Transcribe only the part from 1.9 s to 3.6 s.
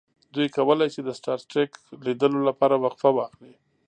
لیدلو لپاره وقفه واخلي